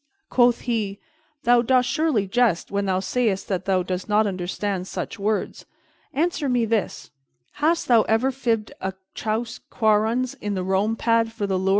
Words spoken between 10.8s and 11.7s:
pad for the loure in his bung?"